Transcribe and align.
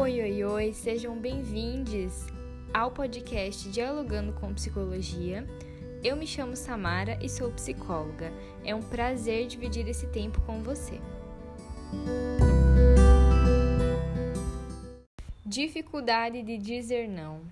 Oi, 0.00 0.18
oi, 0.18 0.44
oi, 0.44 0.72
sejam 0.72 1.14
bem-vindos 1.14 2.26
ao 2.72 2.90
podcast 2.90 3.68
Dialogando 3.68 4.32
com 4.32 4.54
Psicologia. 4.54 5.46
Eu 6.02 6.16
me 6.16 6.26
chamo 6.26 6.56
Samara 6.56 7.18
e 7.22 7.28
sou 7.28 7.52
psicóloga. 7.52 8.32
É 8.64 8.74
um 8.74 8.80
prazer 8.80 9.46
dividir 9.46 9.86
esse 9.86 10.06
tempo 10.06 10.40
com 10.46 10.62
você. 10.62 10.98
Dificuldade 15.44 16.42
de 16.44 16.56
dizer 16.56 17.06
não. 17.06 17.42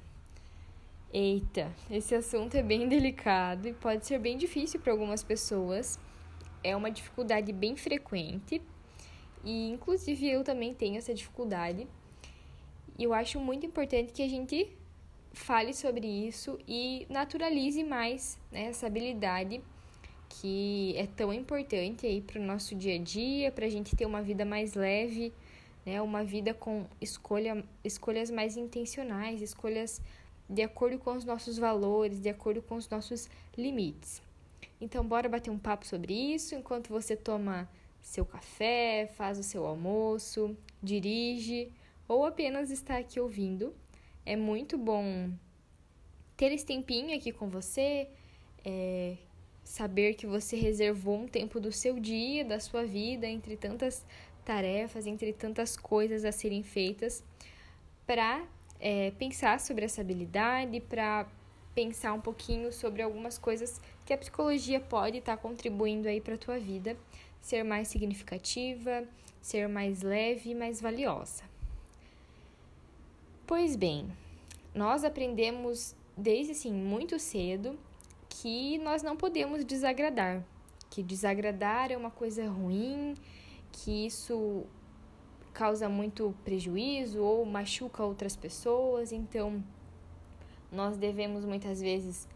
Eita, 1.13 1.71
esse 1.91 2.15
assunto 2.15 2.55
é 2.55 2.63
bem 2.63 2.89
delicado 2.89 3.69
e 3.69 3.75
pode 3.75 4.07
ser 4.07 4.19
bem 4.19 4.39
difícil 4.39 4.81
para 4.81 4.95
algumas 4.95 5.23
pessoas. 5.23 6.01
É 6.65 6.75
uma 6.75 6.91
dificuldade 6.91 7.53
bem 7.53 7.77
frequente 7.77 8.63
e, 9.45 9.69
inclusive, 9.69 10.31
eu 10.31 10.43
também 10.43 10.73
tenho 10.73 10.97
essa 10.97 11.13
dificuldade. 11.13 11.87
E 12.99 13.05
eu 13.05 13.15
acho 13.15 13.39
muito 13.41 13.65
importante 13.65 14.13
que 14.13 14.23
a 14.23 14.29
gente 14.29 14.69
fale 15.33 15.73
sobre 15.73 16.07
isso 16.07 16.59
e 16.67 17.07
naturalize 17.09 17.83
mais 17.85 18.39
né, 18.51 18.65
essa 18.65 18.87
habilidade 18.87 19.63
que 20.29 20.95
é 20.97 21.07
tão 21.07 21.33
importante 21.33 22.07
aí 22.07 22.21
para 22.21 22.41
o 22.41 22.45
nosso 22.45 22.75
dia 22.75 22.97
a 22.97 22.99
dia, 22.99 23.53
para 23.53 23.67
a 23.67 23.69
gente 23.69 23.97
ter 23.97 24.05
uma 24.05 24.21
vida 24.21 24.45
mais 24.45 24.75
leve 24.75 25.33
né? 25.89 26.03
Uma 26.03 26.23
vida 26.23 26.53
com 26.53 26.85
escolha, 27.01 27.65
escolhas 27.83 28.31
mais 28.31 28.59
intencionais, 28.59 29.41
escolhas 29.41 30.03
de 30.47 30.63
acordo 30.63 30.99
com 30.99 31.17
os 31.17 31.25
nossos 31.25 31.57
valores, 31.57 32.21
de 32.21 32.29
acordo 32.29 32.61
com 32.61 32.77
os 32.77 32.87
nossos 32.91 33.27
limites. 33.57 34.21
Então, 34.79 35.03
bora 35.03 35.31
bater 35.31 35.51
um 35.51 35.59
papo 35.59 35.87
sobre 35.87 36.13
isso 36.13 36.55
enquanto 36.55 36.89
você 36.89 37.17
toma 37.17 37.67
seu 38.03 38.25
café, 38.27 39.11
faz 39.17 39.39
o 39.39 39.43
seu 39.43 39.67
almoço, 39.67 40.55
dirige 40.83 41.73
ou 42.09 42.25
apenas 42.25 42.71
está 42.71 42.97
aqui 42.97 43.21
ouvindo. 43.21 43.75
É 44.25 44.35
muito 44.35 44.77
bom 44.79 45.31
ter 46.37 46.53
esse 46.53 46.65
tempinho 46.65 47.15
aqui 47.15 47.33
com 47.33 47.49
você, 47.49 48.09
é, 48.65 49.17
saber 49.63 50.15
que 50.15 50.27
você 50.27 50.57
reservou 50.57 51.17
um 51.17 51.29
tempo 51.29 51.61
do 51.61 51.71
seu 51.71 52.01
dia, 52.01 52.45
da 52.45 52.59
sua 52.59 52.85
vida, 52.85 53.27
entre 53.27 53.57
tantas 53.57 54.05
tarefas, 54.45 55.07
entre 55.07 55.33
tantas 55.33 55.77
coisas 55.77 56.25
a 56.25 56.33
serem 56.33 56.63
feitas, 56.63 57.23
para 58.07 58.47
é, 58.81 59.11
pensar 59.13 59.61
sobre 59.61 59.85
essa 59.85 60.01
habilidade, 60.01 60.81
para 60.81 61.29
pensar 61.75 62.13
um 62.13 62.21
pouquinho 62.21 62.73
sobre 62.73 63.03
algumas 63.03 63.39
coisas 63.39 63.81
que 64.05 64.13
a 64.13 64.19
psicologia 64.19 64.81
pode 64.81 65.19
estar 65.19 65.37
tá 65.37 65.43
contribuindo 65.43 66.09
aí 66.09 66.21
para 66.21 66.35
a 66.35 66.39
tua 66.39 66.59
vida 66.59 66.97
ser 67.41 67.63
mais 67.63 67.89
significativa, 67.89 69.05
ser 69.41 69.69
mais 69.69 70.03
leve 70.03 70.51
e 70.51 70.55
mais 70.55 70.81
valiosa. 70.81 71.48
Pois 73.49 73.77
bem, 73.77 74.07
nós 74.75 75.05
aprendemos 75.05 75.97
desde 76.15 76.53
assim 76.53 76.71
muito 76.71 77.19
cedo 77.19 77.79
que 78.29 78.77
nós 78.77 79.03
não 79.03 79.17
podemos 79.17 79.65
desagradar, 79.65 80.45
que 80.91 81.03
desagradar 81.03 81.91
é 81.91 81.97
uma 81.97 82.11
coisa 82.11 82.47
ruim, 82.47 83.15
que 83.73 84.05
isso 84.05 84.67
causa 85.55 85.89
muito 85.89 86.35
prejuízo 86.45 87.23
ou 87.23 87.47
machuca 87.47 88.05
outras 88.05 88.37
pessoas, 88.37 89.13
então 89.13 89.65
nós 90.71 90.99
devemos 90.99 91.47
muitas 91.47 91.81
vezes 91.81 92.29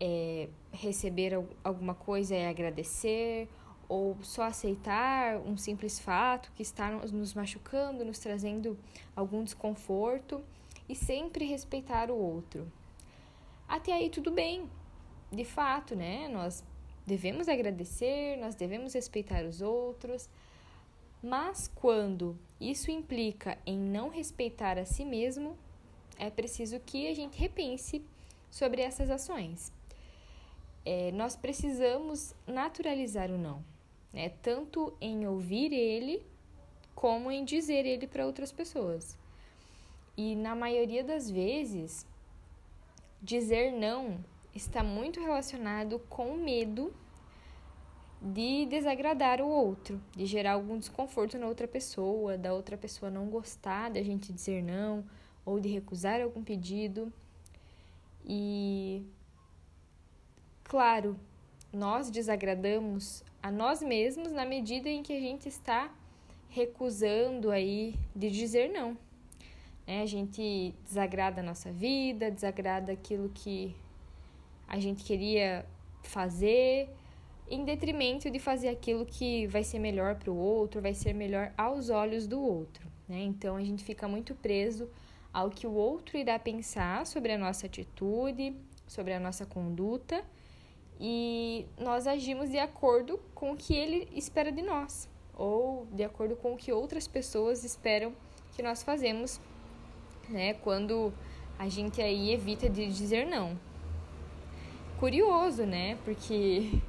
é, 0.00 0.48
receber 0.72 1.38
alguma 1.62 1.94
coisa 1.94 2.34
e 2.34 2.46
agradecer, 2.46 3.46
ou 3.88 4.16
só 4.22 4.42
aceitar 4.42 5.36
um 5.38 5.56
simples 5.56 5.98
fato 5.98 6.50
que 6.54 6.62
está 6.62 6.90
nos 6.90 7.34
machucando, 7.34 8.04
nos 8.04 8.18
trazendo 8.18 8.78
algum 9.14 9.44
desconforto 9.44 10.42
e 10.88 10.94
sempre 10.94 11.44
respeitar 11.44 12.10
o 12.10 12.16
outro. 12.16 12.70
Até 13.68 13.92
aí 13.92 14.10
tudo 14.10 14.30
bem, 14.30 14.68
de 15.30 15.44
fato, 15.44 15.94
né? 15.94 16.28
Nós 16.28 16.62
devemos 17.06 17.48
agradecer, 17.48 18.36
nós 18.38 18.54
devemos 18.54 18.94
respeitar 18.94 19.44
os 19.44 19.60
outros, 19.60 20.28
mas 21.22 21.70
quando 21.74 22.38
isso 22.60 22.90
implica 22.90 23.58
em 23.66 23.78
não 23.78 24.08
respeitar 24.08 24.78
a 24.78 24.84
si 24.84 25.04
mesmo, 25.04 25.56
é 26.18 26.30
preciso 26.30 26.80
que 26.80 27.08
a 27.08 27.14
gente 27.14 27.38
repense 27.38 28.02
sobre 28.50 28.82
essas 28.82 29.10
ações. 29.10 29.72
É, 30.84 31.10
nós 31.12 31.34
precisamos 31.34 32.34
naturalizar 32.46 33.30
o 33.30 33.36
não, 33.36 33.64
né? 34.16 34.30
tanto 34.40 34.96
em 34.98 35.26
ouvir 35.26 35.74
ele 35.74 36.24
como 36.94 37.30
em 37.30 37.44
dizer 37.44 37.84
ele 37.84 38.06
para 38.06 38.24
outras 38.24 38.50
pessoas. 38.50 39.18
E 40.16 40.34
na 40.34 40.56
maioria 40.56 41.04
das 41.04 41.30
vezes, 41.30 42.06
dizer 43.20 43.70
não 43.72 44.18
está 44.54 44.82
muito 44.82 45.20
relacionado 45.20 45.98
com 46.08 46.34
medo 46.34 46.94
de 48.22 48.64
desagradar 48.64 49.42
o 49.42 49.48
outro, 49.48 50.00
de 50.16 50.24
gerar 50.24 50.52
algum 50.52 50.78
desconforto 50.78 51.36
na 51.36 51.46
outra 51.46 51.68
pessoa, 51.68 52.38
da 52.38 52.54
outra 52.54 52.78
pessoa 52.78 53.10
não 53.10 53.26
gostar 53.26 53.90
da 53.90 54.02
gente 54.02 54.32
dizer 54.32 54.62
não 54.62 55.04
ou 55.44 55.60
de 55.60 55.68
recusar 55.68 56.22
algum 56.22 56.42
pedido. 56.42 57.12
E 58.24 59.04
claro, 60.64 61.20
nós 61.72 62.10
desagradamos 62.10 63.24
a 63.42 63.50
nós 63.50 63.82
mesmos 63.82 64.32
na 64.32 64.44
medida 64.44 64.88
em 64.88 65.02
que 65.02 65.12
a 65.12 65.20
gente 65.20 65.48
está 65.48 65.92
recusando 66.48 67.50
aí 67.50 67.94
de 68.14 68.30
dizer 68.30 68.70
não. 68.70 68.96
É, 69.86 70.02
a 70.02 70.06
gente 70.06 70.74
desagrada 70.84 71.40
a 71.40 71.44
nossa 71.44 71.70
vida, 71.70 72.30
desagrada 72.30 72.92
aquilo 72.92 73.30
que 73.32 73.74
a 74.66 74.80
gente 74.80 75.04
queria 75.04 75.64
fazer 76.02 76.88
em 77.48 77.64
detrimento 77.64 78.28
de 78.28 78.40
fazer 78.40 78.68
aquilo 78.68 79.06
que 79.06 79.46
vai 79.46 79.62
ser 79.62 79.78
melhor 79.78 80.16
para 80.16 80.30
o 80.30 80.36
outro, 80.36 80.80
vai 80.80 80.94
ser 80.94 81.12
melhor 81.12 81.52
aos 81.56 81.90
olhos 81.90 82.26
do 82.26 82.40
outro. 82.40 82.84
Né? 83.08 83.20
Então 83.20 83.54
a 83.54 83.62
gente 83.62 83.84
fica 83.84 84.08
muito 84.08 84.34
preso 84.34 84.90
ao 85.32 85.50
que 85.50 85.66
o 85.66 85.72
outro 85.72 86.16
irá 86.16 86.38
pensar 86.38 87.06
sobre 87.06 87.32
a 87.32 87.38
nossa 87.38 87.66
atitude, 87.66 88.56
sobre 88.88 89.12
a 89.12 89.20
nossa 89.20 89.46
conduta 89.46 90.24
e 91.00 91.66
nós 91.78 92.06
agimos 92.06 92.50
de 92.50 92.58
acordo 92.58 93.20
com 93.34 93.52
o 93.52 93.56
que 93.56 93.74
ele 93.74 94.08
espera 94.12 94.50
de 94.50 94.62
nós 94.62 95.08
ou 95.34 95.86
de 95.92 96.02
acordo 96.02 96.34
com 96.36 96.54
o 96.54 96.56
que 96.56 96.72
outras 96.72 97.06
pessoas 97.06 97.62
esperam 97.64 98.14
que 98.54 98.62
nós 98.62 98.82
fazemos, 98.82 99.38
né? 100.28 100.54
Quando 100.54 101.12
a 101.58 101.68
gente 101.68 102.00
aí 102.00 102.32
evita 102.32 102.68
de 102.68 102.86
dizer 102.86 103.26
não. 103.26 103.58
Curioso, 104.98 105.66
né? 105.66 105.98
Porque 106.04 106.80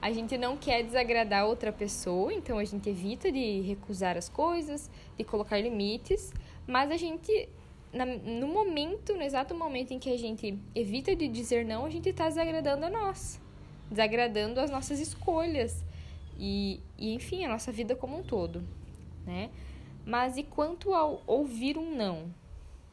a 0.00 0.10
gente 0.10 0.38
não 0.38 0.56
quer 0.56 0.82
desagradar 0.82 1.46
outra 1.46 1.70
pessoa, 1.70 2.32
então 2.32 2.58
a 2.58 2.64
gente 2.64 2.88
evita 2.88 3.30
de 3.30 3.60
recusar 3.60 4.16
as 4.16 4.30
coisas, 4.30 4.90
de 5.18 5.24
colocar 5.24 5.58
limites, 5.58 6.32
mas 6.66 6.90
a 6.90 6.96
gente, 6.96 7.50
no 8.40 8.48
momento, 8.48 9.14
no 9.14 9.22
exato 9.22 9.54
momento 9.54 9.92
em 9.92 9.98
que 9.98 10.10
a 10.10 10.16
gente 10.16 10.58
evita 10.74 11.14
de 11.14 11.28
dizer 11.28 11.66
não, 11.66 11.84
a 11.84 11.90
gente 11.90 12.08
está 12.08 12.24
desagradando 12.24 12.86
a 12.86 12.90
nós, 12.90 13.38
desagradando 13.90 14.60
as 14.60 14.70
nossas 14.70 15.00
escolhas 15.00 15.84
e, 16.38 16.80
e, 16.96 17.12
enfim, 17.14 17.44
a 17.44 17.48
nossa 17.48 17.72
vida 17.72 17.94
como 17.94 18.18
um 18.18 18.22
todo, 18.22 18.62
né? 19.26 19.50
Mas 20.06 20.36
e 20.36 20.42
quanto 20.42 20.94
ao 20.94 21.22
ouvir 21.26 21.76
um 21.76 21.94
não? 21.94 22.32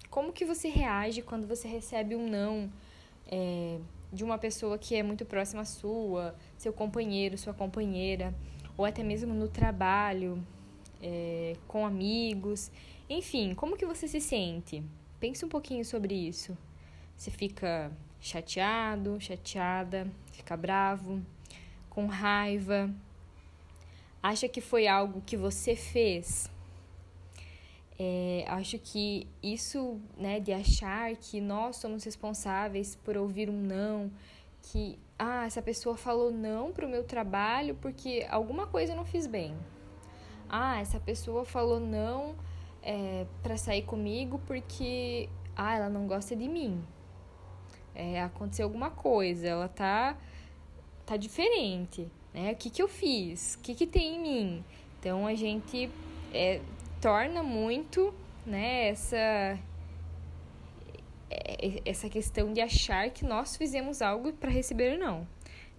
Como 0.10 0.34
que 0.34 0.44
você 0.44 0.68
reage 0.68 1.22
quando 1.22 1.48
você 1.48 1.68
recebe 1.68 2.16
um 2.16 2.28
não? 2.28 2.70
É, 3.30 3.80
de 4.12 4.24
uma 4.24 4.38
pessoa 4.38 4.78
que 4.78 4.96
é 4.96 5.04
muito 5.04 5.26
próxima 5.26 5.62
à 5.62 5.66
sua, 5.66 6.36
seu 6.58 6.74
companheiro, 6.74 7.38
sua 7.38 7.54
companheira, 7.54 8.34
ou 8.78 8.86
até 8.86 9.04
mesmo 9.04 9.34
no 9.34 9.48
trabalho, 9.48 10.42
é, 11.02 11.56
com 11.68 11.86
amigos, 11.86 12.72
enfim, 13.10 13.54
como 13.54 13.78
que 13.78 13.86
você 13.86 14.08
se 14.08 14.20
sente? 14.20 14.84
Pense 15.20 15.44
um 15.46 15.50
pouquinho 15.50 15.84
sobre 15.86 16.14
isso. 16.14 16.58
Você 17.16 17.32
fica 17.32 17.92
chateado, 18.20 19.20
chateada, 19.20 20.08
fica 20.32 20.56
bravo, 20.58 21.22
com 21.90 22.08
raiva, 22.08 22.90
acha 24.22 24.48
que 24.48 24.62
foi 24.62 24.88
algo 24.88 25.22
que 25.26 25.38
você 25.38 25.76
fez 25.76 26.50
é, 28.00 28.46
acho 28.48 28.78
que 28.78 29.28
isso, 29.42 30.00
né, 30.16 30.40
de 30.40 30.54
achar 30.54 31.16
que 31.16 31.42
nós 31.42 31.78
somos 31.78 32.04
responsáveis 32.04 32.96
por 32.96 33.18
ouvir 33.18 33.50
um 33.50 33.60
não, 33.60 34.12
que, 34.62 35.00
ah, 35.18 35.46
essa 35.46 35.62
pessoa 35.62 35.98
falou 35.98 36.32
não 36.32 36.72
para 36.72 36.86
o 36.86 36.90
meu 36.90 37.04
trabalho 37.04 37.76
porque 37.76 38.26
alguma 38.30 38.68
coisa 38.68 38.94
eu 38.94 38.98
não 38.98 39.06
fiz 39.06 39.26
bem. 39.26 39.56
Ah, 40.48 40.80
essa 40.80 41.00
pessoa 41.00 41.44
falou 41.44 41.80
não 41.80 42.36
é, 42.84 43.26
para 43.42 43.58
sair 43.58 43.82
comigo 43.82 44.40
porque, 44.46 45.28
ah, 45.56 45.76
ela 45.76 45.90
não 45.90 46.06
gosta 46.08 46.36
de 46.36 46.48
mim. 46.48 46.84
É, 48.00 48.22
aconteceu 48.22 48.66
alguma 48.68 48.92
coisa, 48.92 49.48
ela 49.48 49.68
tá, 49.68 50.16
tá 51.04 51.18
diferente, 51.18 52.08
né? 52.32 52.52
O 52.52 52.56
que 52.56 52.70
que 52.70 52.80
eu 52.80 52.88
fiz? 52.88 53.56
O 53.56 53.60
que 53.60 53.74
que 53.74 53.88
tem 53.88 54.18
em 54.18 54.20
mim? 54.20 54.66
Então, 55.00 55.26
a 55.26 55.34
gente 55.34 55.90
é, 56.32 56.62
torna 57.02 57.42
muito 57.42 58.14
né, 58.46 58.90
essa 58.90 59.18
é, 61.28 61.82
essa 61.84 62.08
questão 62.08 62.54
de 62.54 62.62
achar 62.62 63.10
que 63.10 63.26
nós 63.26 63.58
fizemos 63.58 64.00
algo 64.00 64.32
para 64.34 64.52
receber 64.52 64.96
não. 64.96 65.28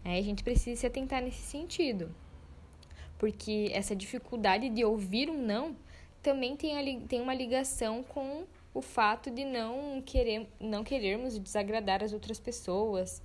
É, 0.04 0.18
a 0.18 0.22
gente 0.22 0.42
precisa 0.42 0.80
se 0.80 0.86
atentar 0.88 1.22
nesse 1.22 1.42
sentido. 1.42 2.12
Porque 3.16 3.70
essa 3.72 3.94
dificuldade 3.94 4.68
de 4.68 4.84
ouvir 4.84 5.30
um 5.30 5.40
não 5.40 5.76
também 6.20 6.56
tem, 6.56 6.76
a, 6.76 7.06
tem 7.06 7.20
uma 7.20 7.32
ligação 7.32 8.02
com 8.02 8.44
o 8.78 8.82
fato 8.82 9.28
de 9.28 9.44
não, 9.44 10.00
querer, 10.00 10.48
não 10.60 10.84
querermos 10.84 11.36
desagradar 11.36 12.00
as 12.04 12.12
outras 12.12 12.38
pessoas. 12.38 13.20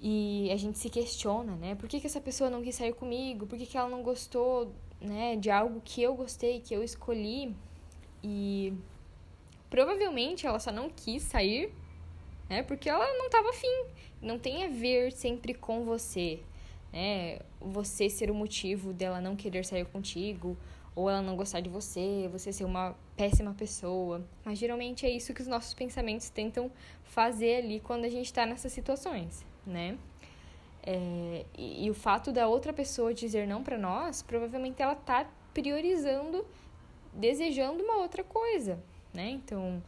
E 0.00 0.48
a 0.52 0.56
gente 0.56 0.78
se 0.78 0.88
questiona, 0.88 1.56
né? 1.56 1.74
Por 1.74 1.88
que, 1.88 1.98
que 1.98 2.06
essa 2.06 2.20
pessoa 2.20 2.48
não 2.48 2.62
quis 2.62 2.76
sair 2.76 2.94
comigo? 2.94 3.44
Por 3.44 3.58
que, 3.58 3.66
que 3.66 3.76
ela 3.76 3.88
não 3.88 4.04
gostou 4.04 4.72
né, 5.00 5.34
de 5.34 5.50
algo 5.50 5.82
que 5.84 6.00
eu 6.00 6.14
gostei, 6.14 6.60
que 6.60 6.72
eu 6.72 6.80
escolhi? 6.84 7.52
E 8.22 8.72
provavelmente 9.68 10.46
ela 10.46 10.60
só 10.60 10.70
não 10.70 10.88
quis 10.88 11.24
sair, 11.24 11.74
né? 12.48 12.62
Porque 12.62 12.88
ela 12.88 13.06
não 13.18 13.26
estava 13.26 13.50
afim. 13.50 13.84
Não 14.22 14.38
tem 14.38 14.64
a 14.64 14.68
ver 14.68 15.10
sempre 15.10 15.54
com 15.54 15.84
você, 15.84 16.38
né? 16.92 17.40
Você 17.60 18.08
ser 18.08 18.30
o 18.30 18.34
motivo 18.34 18.92
dela 18.92 19.20
não 19.20 19.34
querer 19.34 19.64
sair 19.64 19.86
contigo, 19.86 20.56
ou 20.94 21.08
ela 21.08 21.22
não 21.22 21.36
gostar 21.36 21.60
de 21.60 21.68
você, 21.68 22.28
você 22.32 22.52
ser 22.52 22.64
uma 22.64 22.96
péssima 23.16 23.54
pessoa. 23.54 24.24
Mas 24.44 24.58
geralmente 24.58 25.06
é 25.06 25.10
isso 25.10 25.32
que 25.32 25.42
os 25.42 25.48
nossos 25.48 25.74
pensamentos 25.74 26.28
tentam 26.30 26.70
fazer 27.04 27.56
ali 27.56 27.80
quando 27.80 28.04
a 28.04 28.08
gente 28.08 28.26
está 28.26 28.44
nessas 28.44 28.72
situações, 28.72 29.44
né? 29.66 29.98
É, 30.82 31.44
e, 31.56 31.84
e, 31.84 31.90
o 31.90 31.94
fato 31.94 32.32
da 32.32 32.48
outra 32.48 32.72
pessoa 32.72 33.12
dizer 33.12 33.46
não 33.46 33.62
para 33.62 33.76
nós, 33.76 34.22
provavelmente 34.22 34.80
ela 34.80 34.94
tá 34.94 35.28
priorizando, 35.52 36.46
desejando 37.12 37.82
uma 37.84 37.98
outra 37.98 38.24
coisa, 38.24 38.82
né? 39.12 39.28
Então, 39.28 39.82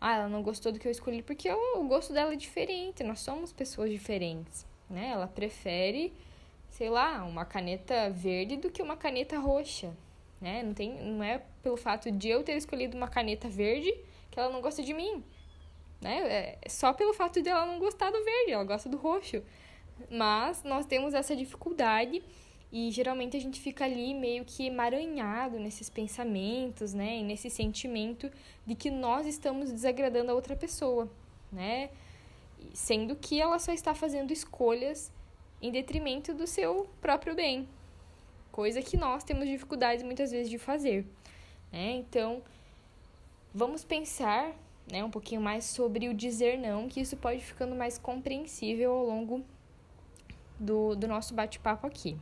ah, 0.00 0.14
ela 0.14 0.28
não 0.28 0.42
gostou 0.42 0.72
do 0.72 0.78
que 0.78 0.88
eu 0.88 0.92
escolhi 0.92 1.22
porque 1.22 1.50
o 1.52 1.84
gosto 1.84 2.14
dela 2.14 2.32
é 2.32 2.36
diferente, 2.36 3.04
nós 3.04 3.20
somos 3.20 3.52
pessoas 3.52 3.90
diferentes, 3.90 4.66
né? 4.88 5.08
Ela 5.08 5.26
prefere, 5.26 6.14
sei 6.70 6.88
lá, 6.88 7.24
uma 7.24 7.44
caneta 7.44 8.08
verde 8.08 8.56
do 8.56 8.70
que 8.70 8.80
uma 8.80 8.96
caneta 8.96 9.38
roxa, 9.38 9.92
né? 10.40 10.62
Não, 10.62 10.74
tem, 10.74 11.02
não 11.02 11.22
é 11.22 11.42
pelo 11.62 11.76
fato 11.76 12.10
de 12.10 12.28
eu 12.28 12.42
ter 12.42 12.56
escolhido 12.56 12.96
uma 12.96 13.08
caneta 13.08 13.48
verde 13.48 13.92
que 14.30 14.38
ela 14.38 14.52
não 14.52 14.60
gosta 14.60 14.82
de 14.82 14.94
mim, 14.94 15.22
né? 16.00 16.56
É 16.64 16.68
só 16.68 16.92
pelo 16.92 17.12
fato 17.12 17.42
de 17.42 17.48
ela 17.48 17.66
não 17.66 17.78
gostar 17.78 18.10
do 18.10 18.24
verde, 18.24 18.52
ela 18.52 18.64
gosta 18.64 18.88
do 18.88 18.96
roxo. 18.96 19.42
Mas 20.10 20.62
nós 20.62 20.86
temos 20.86 21.12
essa 21.12 21.34
dificuldade 21.34 22.22
e 22.70 22.90
geralmente 22.90 23.36
a 23.36 23.40
gente 23.40 23.60
fica 23.60 23.84
ali 23.84 24.14
meio 24.14 24.44
que 24.44 24.66
emaranhado 24.66 25.58
nesses 25.58 25.88
pensamentos, 25.88 26.92
né? 26.92 27.16
E 27.16 27.22
nesse 27.24 27.50
sentimento 27.50 28.30
de 28.66 28.74
que 28.74 28.90
nós 28.90 29.26
estamos 29.26 29.72
desagradando 29.72 30.30
a 30.30 30.34
outra 30.34 30.54
pessoa, 30.54 31.10
né? 31.50 31.90
Sendo 32.72 33.16
que 33.16 33.40
ela 33.40 33.58
só 33.58 33.72
está 33.72 33.94
fazendo 33.94 34.32
escolhas 34.32 35.10
em 35.60 35.72
detrimento 35.72 36.34
do 36.34 36.46
seu 36.46 36.88
próprio 37.00 37.34
bem, 37.34 37.66
coisa 38.58 38.82
que 38.82 38.96
nós 38.96 39.22
temos 39.22 39.46
dificuldades 39.46 40.02
muitas 40.02 40.32
vezes 40.32 40.50
de 40.50 40.58
fazer. 40.58 41.06
Né? 41.70 41.92
Então, 41.92 42.42
vamos 43.54 43.84
pensar 43.84 44.52
né, 44.90 45.04
um 45.04 45.10
pouquinho 45.12 45.40
mais 45.40 45.64
sobre 45.64 46.08
o 46.08 46.12
dizer 46.12 46.58
não, 46.58 46.88
que 46.88 47.00
isso 47.00 47.16
pode 47.16 47.40
ficando 47.40 47.76
mais 47.76 47.98
compreensível 47.98 48.90
ao 48.92 49.06
longo 49.06 49.44
do, 50.58 50.96
do 50.96 51.06
nosso 51.06 51.34
bate-papo 51.34 51.86
aqui. 51.86 52.18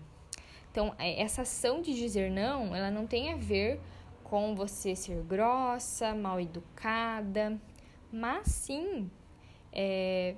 Então, 0.71 0.95
é, 0.99 1.23
essa 1.23 1.41
ação 1.41 1.81
de 1.81 1.95
dizer 1.95 2.31
não, 2.31 2.77
ela 2.77 2.91
não 2.91 3.07
tem 3.07 3.33
a 3.33 3.37
ver 3.39 3.81
com 4.23 4.55
você 4.55 4.95
ser 4.95 5.23
grossa, 5.23 6.15
mal 6.15 6.39
educada, 6.39 7.59
mas 8.13 8.49
sim 8.49 9.11
é, 9.73 10.35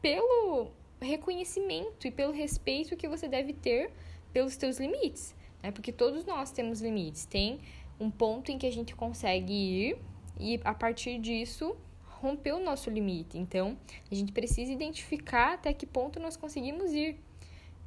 pelo 0.00 0.70
reconhecimento 1.00 2.06
e 2.06 2.12
pelo 2.12 2.32
respeito 2.32 2.96
que 2.96 3.08
você 3.08 3.26
deve 3.26 3.52
ter 3.52 3.92
pelos 4.34 4.56
teus 4.56 4.78
limites, 4.78 5.34
né? 5.62 5.70
Porque 5.70 5.92
todos 5.92 6.26
nós 6.26 6.50
temos 6.50 6.80
limites. 6.82 7.24
Tem 7.24 7.60
um 7.98 8.10
ponto 8.10 8.50
em 8.50 8.58
que 8.58 8.66
a 8.66 8.72
gente 8.72 8.94
consegue 8.94 9.52
ir 9.52 9.98
e 10.38 10.60
a 10.64 10.74
partir 10.74 11.20
disso 11.20 11.76
romper 12.20 12.52
o 12.52 12.58
nosso 12.58 12.90
limite. 12.90 13.38
Então, 13.38 13.78
a 14.10 14.14
gente 14.14 14.32
precisa 14.32 14.72
identificar 14.72 15.54
até 15.54 15.72
que 15.72 15.86
ponto 15.86 16.18
nós 16.18 16.36
conseguimos 16.36 16.92
ir, 16.92 17.16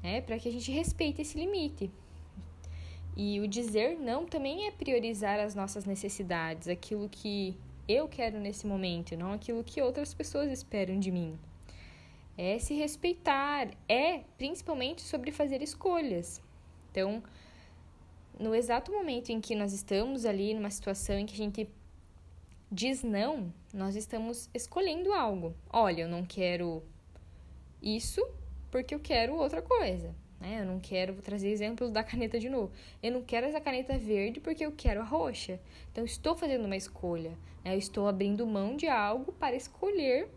né? 0.02 0.22
Para 0.22 0.40
que 0.40 0.48
a 0.48 0.52
gente 0.52 0.72
respeite 0.72 1.22
esse 1.22 1.38
limite. 1.38 1.92
E 3.16 3.40
o 3.42 3.48
dizer 3.48 4.00
não 4.00 4.26
também 4.26 4.68
é 4.68 4.72
priorizar 4.72 5.40
as 5.40 5.54
nossas 5.54 5.86
necessidades, 5.86 6.68
aquilo 6.68 7.10
que 7.10 7.58
eu 7.88 8.08
quero 8.08 8.40
nesse 8.40 8.66
momento, 8.66 9.18
não 9.18 9.34
aquilo 9.34 9.64
que 9.64 9.82
outras 9.82 10.14
pessoas 10.14 10.52
esperam 10.52 11.00
de 11.00 11.12
mim 11.12 11.38
é 12.38 12.60
se 12.60 12.76
respeitar, 12.76 13.70
é 13.90 14.22
principalmente 14.38 15.02
sobre 15.02 15.32
fazer 15.32 15.62
escolhas. 15.62 16.42
Então, 16.92 17.24
no 18.40 18.54
exato 18.54 18.92
momento 18.92 19.32
em 19.32 19.42
que 19.42 19.56
nós 19.56 19.74
estamos 19.74 20.26
ali 20.26 20.54
numa 20.54 20.70
situação 20.70 21.18
em 21.18 21.26
que 21.26 21.34
a 21.34 21.38
gente 21.38 21.68
diz 22.72 23.02
não, 23.02 23.52
nós 23.74 23.96
estamos 23.96 24.50
escolhendo 24.54 25.12
algo. 25.14 25.56
Olha, 25.72 26.02
eu 26.04 26.08
não 26.08 26.24
quero 26.24 26.84
isso 27.82 28.26
porque 28.70 28.94
eu 28.94 29.00
quero 29.00 29.36
outra 29.36 29.62
coisa. 29.62 30.14
Né? 30.40 30.62
Eu 30.62 30.66
não 30.66 30.80
quero, 30.80 31.14
vou 31.14 31.24
trazer 31.24 31.50
exemplos 31.50 31.90
da 31.90 32.04
caneta 32.04 32.40
de 32.40 32.50
novo. 32.50 32.72
Eu 33.02 33.12
não 33.12 33.24
quero 33.24 33.48
essa 33.48 33.60
caneta 33.60 33.98
verde 33.98 34.40
porque 34.40 34.66
eu 34.66 34.72
quero 34.72 35.02
a 35.02 35.04
roxa. 35.04 35.60
Então, 35.92 36.06
estou 36.06 36.36
fazendo 36.36 36.66
uma 36.66 36.76
escolha. 36.76 37.32
Né? 37.64 37.74
Eu 37.74 37.80
estou 37.80 38.08
abrindo 38.08 38.46
mão 38.46 38.76
de 38.76 38.88
algo 38.88 39.32
para 39.32 39.56
escolher 39.56 40.30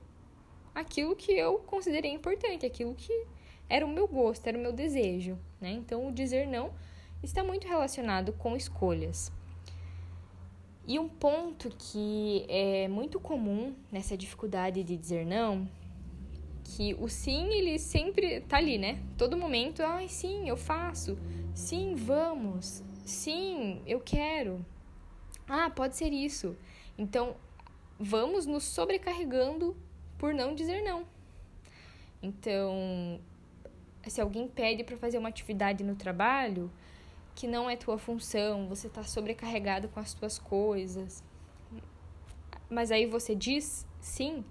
aquilo 0.75 1.17
que 1.17 1.33
eu 1.33 1.59
considerei 1.59 2.13
importante, 2.13 2.67
aquilo 2.67 2.95
que 2.95 3.27
era 3.69 3.85
o 3.85 3.89
meu 3.89 4.07
gosto, 4.09 4.47
era 4.47 4.59
o 4.59 4.61
meu 4.61 4.73
desejo, 4.73 5.39
né? 5.61 5.71
Então, 5.71 6.09
o 6.09 6.13
dizer 6.13 6.47
não 6.47 6.73
está 7.23 7.45
muito 7.45 7.69
relacionado 7.69 8.33
com 8.33 8.57
escolhas. 8.57 9.33
E 10.87 10.99
um 10.99 11.09
ponto 11.09 11.71
que 11.79 12.45
é 12.49 12.89
muito 12.89 13.21
comum 13.21 13.75
nessa 13.93 14.17
dificuldade 14.17 14.83
de 14.83 14.97
dizer 14.97 15.25
não, 15.25 15.69
que 16.65 16.95
o 16.95 17.09
sim, 17.09 17.49
ele 17.53 17.79
sempre 17.79 18.41
tá 18.41 18.57
ali, 18.57 18.79
né? 18.79 19.01
Todo 19.17 19.37
momento, 19.37 19.83
ai, 19.83 20.09
sim, 20.09 20.49
eu 20.49 20.57
faço. 20.57 21.17
Sim, 21.55 21.95
vamos. 21.95 22.83
Sim, 23.05 23.83
eu 23.87 24.01
quero. 24.01 24.65
Ah, 25.49 25.71
pode 25.71 25.97
ser 25.97 26.13
isso. 26.13 26.57
Então, 26.97 27.37
vamos 27.99 28.47
nos 28.47 28.65
sobrecarregando 28.65 29.77
por 30.21 30.35
não 30.35 30.55
dizer 30.55 30.83
não. 30.83 31.07
Então, 32.23 33.19
se 34.07 34.21
alguém 34.21 34.47
pede 34.47 34.85
para 34.85 34.99
fazer 34.99 35.17
uma 35.17 35.31
atividade 35.31 35.83
no 35.83 35.97
trabalho 35.97 36.71
que 37.35 37.47
não 37.47 37.71
é 37.71 37.75
tua 37.75 37.97
função, 37.97 38.69
você 38.69 38.87
está 38.87 39.03
sobrecarregado 39.03 39.89
com 39.89 39.99
as 39.99 40.13
tuas 40.13 40.39
coisas, 40.39 41.25
mas 42.69 42.93
aí 42.93 43.07
você 43.07 43.35
diz 43.35 43.87
sim, 43.99 44.45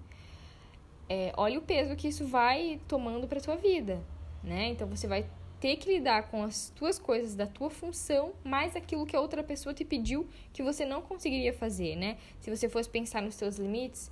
é, 1.08 1.32
olha 1.36 1.60
o 1.60 1.62
peso 1.62 1.94
que 1.94 2.08
isso 2.08 2.26
vai 2.26 2.80
tomando 2.88 3.28
para 3.28 3.40
tua 3.40 3.56
vida, 3.56 4.02
né? 4.42 4.70
Então 4.70 4.88
você 4.88 5.06
vai 5.06 5.24
ter 5.60 5.76
que 5.76 5.92
lidar 5.92 6.30
com 6.30 6.42
as 6.42 6.70
tuas 6.70 6.98
coisas 6.98 7.36
da 7.36 7.46
tua 7.46 7.70
função, 7.70 8.32
mais 8.42 8.74
aquilo 8.74 9.06
que 9.06 9.14
a 9.14 9.20
outra 9.20 9.44
pessoa 9.44 9.72
te 9.72 9.84
pediu 9.84 10.26
que 10.52 10.62
você 10.64 10.84
não 10.84 11.00
conseguiria 11.00 11.52
fazer, 11.52 11.94
né? 11.94 12.16
Se 12.40 12.50
você 12.50 12.68
fosse 12.68 12.88
pensar 12.88 13.22
nos 13.22 13.36
teus 13.36 13.56
limites, 13.56 14.10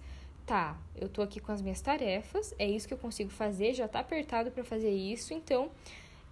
tá, 0.49 0.79
eu 0.97 1.11
tô 1.11 1.21
aqui 1.21 1.41
com 1.41 1.53
as 1.53 1.61
minhas 1.61 1.83
tarefas, 1.83 2.55
é 2.59 2.67
isso 2.67 2.89
que 2.89 2.95
eu 2.95 2.99
consigo 2.99 3.29
fazer, 3.29 3.75
já 3.75 3.87
tá 3.87 4.01
apertado 4.01 4.51
para 4.51 4.65
fazer 4.65 4.91
isso, 4.91 5.35
então 5.35 5.71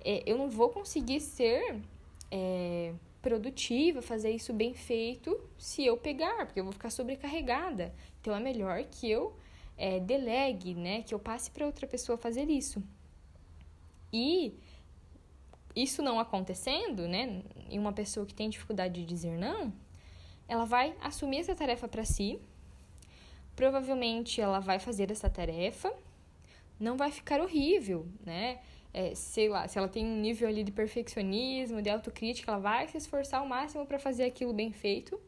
é, 0.02 0.22
eu 0.24 0.38
não 0.38 0.48
vou 0.48 0.70
conseguir 0.70 1.20
ser 1.20 1.82
é, 2.30 2.94
produtiva, 3.20 4.00
fazer 4.00 4.30
isso 4.30 4.54
bem 4.54 4.72
feito 4.72 5.38
se 5.58 5.84
eu 5.84 5.98
pegar, 5.98 6.46
porque 6.46 6.58
eu 6.58 6.64
vou 6.64 6.72
ficar 6.72 6.88
sobrecarregada. 6.88 7.94
Então 8.18 8.34
é 8.34 8.40
melhor 8.40 8.82
que 8.84 9.10
eu 9.10 9.36
é, 9.76 10.00
delegue, 10.00 10.74
né, 10.74 11.02
que 11.02 11.14
eu 11.14 11.18
passe 11.18 11.50
para 11.50 11.66
outra 11.66 11.86
pessoa 11.86 12.16
fazer 12.16 12.48
isso. 12.48 12.82
E 14.10 14.54
isso 15.74 16.00
não 16.02 16.18
acontecendo, 16.18 17.06
né, 17.06 17.42
em 17.68 17.78
uma 17.78 17.92
pessoa 17.92 18.24
que 18.24 18.32
tem 18.32 18.48
dificuldade 18.48 18.94
de 18.94 19.04
dizer 19.04 19.36
não, 19.36 19.70
ela 20.48 20.64
vai 20.64 20.96
assumir 21.02 21.40
essa 21.40 21.54
tarefa 21.54 21.86
para 21.86 22.04
si 22.04 22.40
provavelmente 23.56 24.40
ela 24.40 24.60
vai 24.60 24.78
fazer 24.78 25.10
essa 25.10 25.30
tarefa, 25.30 25.90
não 26.78 26.96
vai 26.96 27.10
ficar 27.10 27.40
horrível, 27.40 28.06
né? 28.24 28.60
É, 28.92 29.14
sei 29.14 29.48
lá, 29.48 29.66
se 29.66 29.78
ela 29.78 29.88
tem 29.88 30.06
um 30.06 30.20
nível 30.20 30.48
ali 30.48 30.62
de 30.62 30.72
perfeccionismo, 30.72 31.82
de 31.82 31.90
autocrítica, 31.90 32.50
ela 32.50 32.60
vai 32.60 32.86
se 32.86 32.96
esforçar 32.96 33.40
ao 33.40 33.46
máximo 33.46 33.86
para 33.86 33.98
fazer 33.98 34.24
aquilo 34.24 34.52
bem 34.52 34.72
feito. 34.72 35.18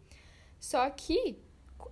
Só 0.60 0.88
que, 0.90 1.38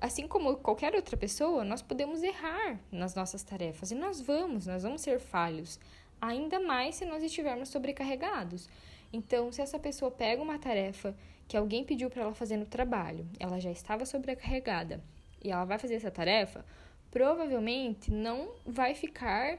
assim 0.01 0.27
como 0.27 0.57
qualquer 0.57 0.95
outra 0.95 1.17
pessoa, 1.17 1.65
nós 1.65 1.83
podemos 1.83 2.23
errar 2.23 2.81
nas 2.91 3.15
nossas 3.15 3.43
tarefas 3.43 3.91
e 3.91 3.95
nós 3.95 4.21
vamos, 4.21 4.67
nós 4.67 4.83
vamos 4.83 5.03
ser 5.03 5.19
falhos, 5.19 5.79
ainda 6.21 6.61
mais 6.61 6.97
se 6.97 7.05
nós 7.05 7.23
estivermos 7.23 7.69
sobrecarregados. 7.69 8.69
Então, 9.13 9.53
se 9.53 9.61
essa 9.61 9.79
pessoa 9.79 10.11
pega 10.11 10.43
uma 10.43 10.59
tarefa 10.59 11.15
que 11.47 11.57
alguém 11.57 11.85
pediu 11.85 12.11
para 12.11 12.23
ela 12.23 12.35
fazer 12.35 12.57
no 12.57 12.67
trabalho, 12.67 13.27
ela 13.39 13.61
já 13.61 13.71
estava 13.71 14.05
sobrecarregada 14.07 15.03
e 15.47 15.51
ela 15.51 15.65
vai 15.65 15.79
fazer 15.79 15.95
essa 15.95 16.11
tarefa, 16.11 16.65
provavelmente 17.11 18.11
não 18.11 18.51
vai 18.65 18.95
ficar 18.95 19.59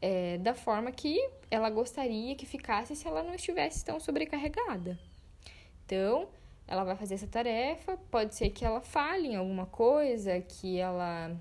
é, 0.00 0.36
da 0.38 0.54
forma 0.54 0.92
que 0.92 1.18
ela 1.50 1.70
gostaria 1.70 2.34
que 2.34 2.44
ficasse 2.44 2.94
se 2.94 3.06
ela 3.06 3.22
não 3.22 3.34
estivesse 3.34 3.84
tão 3.84 3.98
sobrecarregada. 3.98 4.98
Então, 5.86 6.28
ela 6.66 6.84
vai 6.84 6.96
fazer 6.96 7.14
essa 7.14 7.26
tarefa, 7.26 7.96
pode 8.10 8.34
ser 8.34 8.50
que 8.50 8.64
ela 8.64 8.80
fale 8.80 9.28
em 9.28 9.36
alguma 9.36 9.66
coisa, 9.66 10.40
que 10.40 10.78
ela 10.78 11.34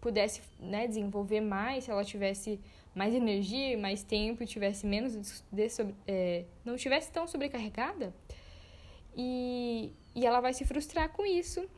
pudesse 0.00 0.42
né, 0.60 0.86
desenvolver 0.86 1.40
mais, 1.40 1.84
se 1.84 1.90
ela 1.90 2.04
tivesse 2.04 2.60
mais 2.94 3.14
energia, 3.14 3.76
mais 3.78 4.02
tempo, 4.02 4.44
tivesse 4.44 4.86
menos 4.86 5.12
de, 5.50 5.66
de, 5.66 5.94
é, 6.06 6.44
não 6.64 6.76
tivesse 6.76 7.10
tão 7.10 7.26
sobrecarregada. 7.26 8.14
E, 9.16 9.92
e 10.14 10.26
ela 10.26 10.40
vai 10.40 10.52
se 10.52 10.64
frustrar 10.64 11.08
com 11.10 11.24
isso. 11.24 11.68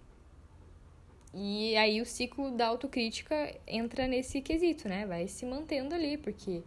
E 1.35 1.77
aí 1.77 2.01
o 2.01 2.07
ciclo 2.07 2.51
da 2.51 2.69
autocrítica 2.69 3.55
entra 3.67 4.07
nesse 4.07 4.41
quesito, 4.41 4.89
né? 4.89 5.07
Vai 5.07 5.29
se 5.29 5.45
mantendo 5.45 5.95
ali, 5.95 6.17
porque, 6.17 6.63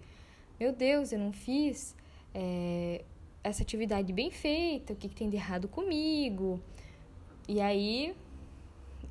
meu 0.59 0.71
Deus, 0.71 1.11
eu 1.11 1.19
não 1.19 1.31
fiz 1.31 1.95
é, 2.33 3.03
essa 3.43 3.63
atividade 3.63 4.13
bem 4.13 4.29
feita, 4.29 4.93
o 4.93 4.95
que, 4.95 5.09
que 5.09 5.15
tem 5.15 5.29
de 5.29 5.35
errado 5.35 5.67
comigo? 5.67 6.61
E 7.47 7.59
aí 7.59 8.15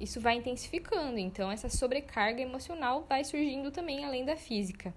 isso 0.01 0.21
vai 0.21 0.37
intensificando. 0.37 1.19
Então, 1.19 1.51
essa 1.51 1.69
sobrecarga 1.69 2.41
emocional 2.41 3.05
vai 3.09 3.25
surgindo 3.25 3.71
também 3.71 4.05
além 4.05 4.25
da 4.25 4.37
física, 4.37 4.95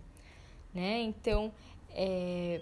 né? 0.74 1.02
Então, 1.02 1.52
é, 1.90 2.62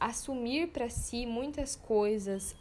assumir 0.00 0.68
para 0.68 0.88
si 0.88 1.26
muitas 1.26 1.76
coisas, 1.76 2.56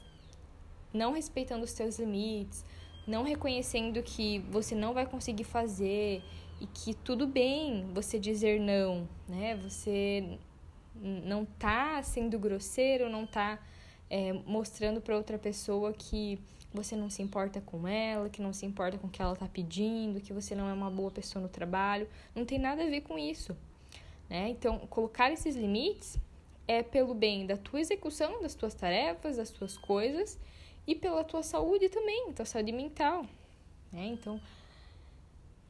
não 0.94 1.14
respeitando 1.14 1.64
os 1.64 1.72
seus 1.72 2.00
limites, 2.00 2.64
não 3.08 3.24
reconhecendo 3.24 4.02
que 4.02 4.40
você 4.50 4.74
não 4.74 4.94
vai 4.94 5.06
conseguir 5.06 5.44
fazer 5.44 6.24
e 6.60 6.68
que 6.68 6.94
tudo 6.94 7.28
bem 7.28 7.86
você 7.94 8.18
dizer 8.18 8.60
não, 8.60 9.08
né? 9.28 9.56
Você 9.58 10.38
não 10.96 11.46
tá 11.46 12.02
sendo 12.02 12.40
grosseiro, 12.40 13.10
não 13.10 13.26
tá 13.26 13.60
é, 14.10 14.34
mostrando 14.34 15.02
para 15.02 15.16
outra 15.16 15.38
pessoa 15.38 15.92
que 15.94 16.40
você 16.74 16.96
não 16.96 17.10
se 17.10 17.22
importa 17.22 17.62
com 17.62 17.88
ela, 17.88 18.30
que 18.30 18.42
não 18.42 18.54
se 18.54 18.66
importa 18.66 18.98
com 18.98 19.08
o 19.08 19.10
que 19.10 19.22
ela 19.22 19.36
tá 19.36 19.48
pedindo, 19.48 20.20
que 20.20 20.34
você 20.34 20.56
não 20.56 20.70
é 20.70 20.74
uma 20.74 20.90
boa 20.90 21.12
pessoa 21.12 21.42
no 21.42 21.50
trabalho. 21.50 22.08
Não 22.34 22.46
tem 22.46 22.60
nada 22.60 22.84
a 22.84 22.90
ver 22.90 23.02
com 23.02 23.18
isso. 23.18 23.56
Né? 24.30 24.50
Então, 24.50 24.80
colocar 24.80 25.32
esses 25.32 25.56
limites 25.56 26.18
é 26.68 26.82
pelo 26.82 27.14
bem 27.14 27.46
da 27.46 27.56
tua 27.56 27.80
execução 27.80 28.42
das 28.42 28.56
tuas 28.56 28.74
tarefas, 28.74 29.38
das 29.38 29.52
tuas 29.52 29.78
coisas 29.78 30.40
e 30.88 30.96
pela 30.96 31.24
tua 31.24 31.44
saúde 31.44 31.90
também, 31.90 32.32
tua 32.34 32.46
saúde 32.46 32.72
mental. 32.72 33.26
Né? 33.92 34.08
Então, 34.08 34.40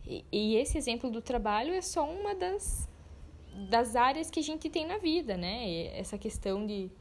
e, 0.06 0.24
e 0.32 0.56
esse 0.56 0.78
exemplo 0.78 1.10
do 1.10 1.22
trabalho 1.22 1.74
é 1.74 1.82
só 1.82 2.10
uma 2.10 2.36
das 2.36 2.88
das 3.70 3.96
áreas 3.96 4.30
que 4.30 4.40
a 4.40 4.44
gente 4.44 4.70
tem 4.70 4.86
na 4.86 4.98
vida, 4.98 5.38
né? 5.38 5.86
Essa 5.98 6.18
questão 6.18 6.66
de, 6.66 6.92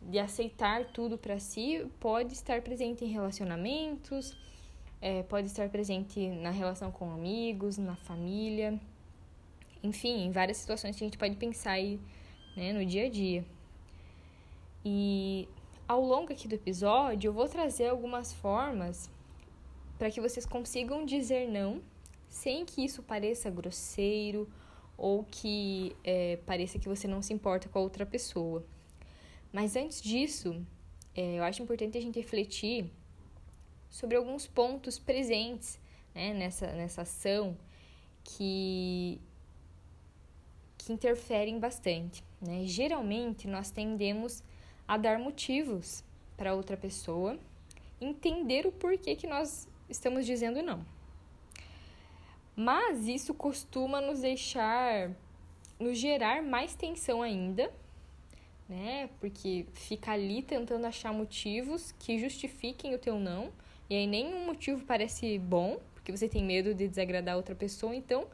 de 0.00 0.18
aceitar 0.18 0.84
tudo 0.92 1.18
para 1.18 1.38
si 1.40 1.84
pode 1.98 2.32
estar 2.32 2.62
presente 2.62 3.04
em 3.04 3.08
relacionamentos, 3.08 4.36
é, 5.00 5.24
pode 5.24 5.48
estar 5.48 5.68
presente 5.68 6.28
na 6.28 6.50
relação 6.50 6.92
com 6.92 7.10
amigos, 7.10 7.76
na 7.76 7.96
família, 7.96 8.80
enfim, 9.82 10.26
em 10.26 10.30
várias 10.30 10.58
situações 10.58 10.96
que 10.96 11.02
a 11.02 11.06
gente 11.06 11.18
pode 11.18 11.34
pensar 11.36 11.72
aí, 11.72 11.98
né, 12.56 12.72
no 12.72 12.84
dia 12.86 13.06
a 13.06 13.10
dia. 13.10 13.44
E 14.84 15.48
ao 15.88 16.00
longo 16.00 16.32
aqui 16.32 16.48
do 16.48 16.54
episódio, 16.54 17.28
eu 17.28 17.32
vou 17.32 17.48
trazer 17.48 17.88
algumas 17.88 18.32
formas 18.32 19.10
para 19.98 20.10
que 20.10 20.20
vocês 20.20 20.44
consigam 20.44 21.04
dizer 21.04 21.48
não 21.48 21.80
sem 22.28 22.64
que 22.64 22.84
isso 22.84 23.02
pareça 23.02 23.50
grosseiro 23.50 24.48
ou 24.96 25.24
que 25.24 25.96
é, 26.02 26.38
pareça 26.44 26.78
que 26.78 26.88
você 26.88 27.06
não 27.06 27.22
se 27.22 27.32
importa 27.32 27.68
com 27.68 27.78
a 27.78 27.82
outra 27.82 28.04
pessoa. 28.04 28.64
Mas 29.52 29.76
antes 29.76 30.02
disso, 30.02 30.60
é, 31.14 31.38
eu 31.38 31.44
acho 31.44 31.62
importante 31.62 31.96
a 31.96 32.00
gente 32.00 32.18
refletir 32.18 32.90
sobre 33.88 34.16
alguns 34.16 34.46
pontos 34.46 34.98
presentes 34.98 35.78
né, 36.14 36.34
nessa, 36.34 36.72
nessa 36.72 37.02
ação 37.02 37.56
que, 38.24 39.20
que 40.76 40.92
interferem 40.92 41.58
bastante. 41.58 42.24
Né? 42.40 42.64
Geralmente, 42.66 43.46
nós 43.46 43.70
tendemos 43.70 44.40
a 44.40 44.55
dar 44.96 45.18
motivos 45.18 46.04
para 46.36 46.54
outra 46.54 46.76
pessoa 46.76 47.38
entender 48.00 48.66
o 48.66 48.72
porquê 48.72 49.14
que 49.14 49.26
nós 49.26 49.68
estamos 49.88 50.26
dizendo 50.26 50.62
não. 50.62 50.84
Mas 52.54 53.06
isso 53.06 53.34
costuma 53.34 54.00
nos 54.00 54.20
deixar, 54.20 55.10
nos 55.78 55.98
gerar 55.98 56.42
mais 56.42 56.74
tensão 56.74 57.22
ainda, 57.22 57.70
né? 58.68 59.10
Porque 59.20 59.66
fica 59.72 60.12
ali 60.12 60.42
tentando 60.42 60.86
achar 60.86 61.12
motivos 61.12 61.92
que 61.98 62.18
justifiquem 62.18 62.94
o 62.94 62.98
teu 62.98 63.18
não, 63.18 63.52
e 63.88 63.94
aí 63.94 64.06
nenhum 64.06 64.46
motivo 64.46 64.84
parece 64.84 65.38
bom, 65.38 65.78
porque 65.94 66.10
você 66.10 66.28
tem 66.28 66.42
medo 66.42 66.74
de 66.74 66.88
desagradar 66.88 67.36
outra 67.36 67.54
pessoa, 67.54 67.94
então 67.94 68.26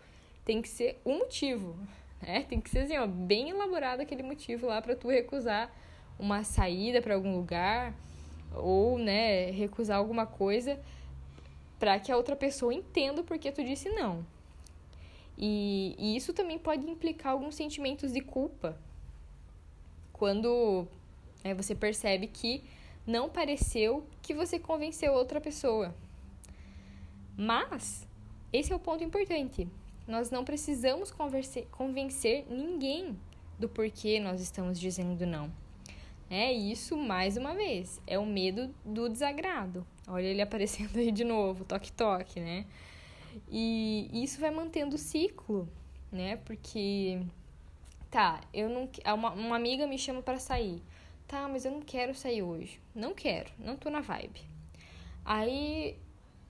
tem 0.45 0.63
que 0.63 0.69
ser 0.69 1.01
um 1.05 1.19
motivo, 1.19 1.77
né? 2.23 2.45
Tem 2.49 2.61
que 2.61 2.71
ser 2.71 2.81
assim, 2.81 2.97
ó, 2.97 3.07
bem 3.07 3.51
elaborado 3.51 4.03
aquele 4.03 4.23
motivo 4.23 4.67
lá 4.69 4.81
para 4.81 4.95
tu 4.95 5.09
recusar 5.09 5.71
uma 6.23 6.45
saída 6.45 7.03
para 7.03 7.17
algum 7.17 7.35
lugar 7.35 7.93
ou, 8.55 8.97
né, 8.97 9.51
recusar 9.51 9.99
alguma 9.99 10.25
coisa 10.25 10.79
para 11.81 11.99
que 11.99 12.13
a 12.13 12.17
outra 12.17 12.37
pessoa 12.37 12.73
entenda 12.73 13.25
por 13.25 13.37
que 13.39 13.51
tu 13.51 13.65
disse 13.65 13.89
não. 13.89 14.25
E, 15.37 15.97
e 15.99 16.17
isso 16.17 16.33
também 16.33 16.61
pode 16.61 16.89
implicar 16.89 17.33
alguns 17.33 17.57
sentimentos 17.57 18.13
de 18.13 18.21
culpa 18.21 18.79
quando 20.13 20.87
é, 21.43 21.53
você 21.53 21.75
percebe 21.75 22.29
que 22.29 22.63
não 23.05 23.29
pareceu 23.29 24.07
que 24.23 24.33
você 24.33 24.61
convenceu 24.61 25.13
outra 25.13 25.41
pessoa. 25.41 25.93
Mas 27.37 28.07
esse 28.53 28.73
é 28.73 28.77
o 28.77 28.79
ponto 28.79 29.03
importante. 29.03 29.67
Nós 30.07 30.31
não 30.31 30.45
precisamos 30.45 31.11
convencer 31.11 32.47
ninguém 32.49 33.19
do 33.59 33.69
porquê 33.69 34.21
nós 34.21 34.41
estamos 34.41 34.79
dizendo 34.79 35.27
não. 35.27 35.62
É 36.35 36.51
isso, 36.51 36.97
mais 36.97 37.37
uma 37.37 37.55
vez, 37.55 38.01
é 38.07 38.19
o 38.19 38.25
medo 38.25 38.75
do 38.83 39.07
desagrado. 39.07 39.87
Olha 40.09 40.25
ele 40.25 40.41
aparecendo 40.41 40.97
aí 40.97 41.13
de 41.13 41.25
novo, 41.25 41.63
toque-toque, 41.63 42.41
né? 42.41 42.65
E 43.51 44.09
isso 44.15 44.41
vai 44.41 44.51
mantendo 44.51 44.97
o 44.97 44.99
ciclo, 44.99 45.69
né? 46.11 46.37
Porque, 46.39 47.21
tá, 48.11 48.41
eu 48.51 48.71
não. 48.71 48.89
Uma, 49.15 49.33
uma 49.33 49.57
amiga 49.57 49.87
me 49.87 49.99
chama 49.99 50.23
para 50.23 50.39
sair. 50.39 50.83
Tá, 51.29 51.47
mas 51.49 51.67
eu 51.67 51.71
não 51.71 51.83
quero 51.83 52.15
sair 52.15 52.43
hoje. 52.43 52.81
Não 52.95 53.13
quero, 53.13 53.51
não 53.59 53.77
tô 53.77 53.91
na 53.91 54.01
vibe. 54.01 54.41
Aí 55.23 55.99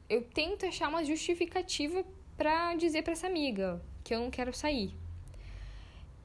eu 0.09 0.23
tento 0.23 0.65
achar 0.65 0.89
uma 0.91 1.03
justificativa 1.05 2.05
para 2.37 2.77
dizer 2.77 3.03
para 3.03 3.15
essa 3.15 3.27
amiga 3.27 3.83
que 4.05 4.15
eu 4.15 4.21
não 4.21 4.31
quero 4.31 4.55
sair. 4.55 5.02